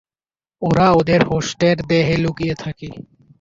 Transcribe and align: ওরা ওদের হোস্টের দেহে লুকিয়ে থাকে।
ওরা 0.61 0.87
ওদের 0.99 1.21
হোস্টের 1.29 1.77
দেহে 1.89 2.15
লুকিয়ে 2.17 2.55
থাকে। 2.55 2.89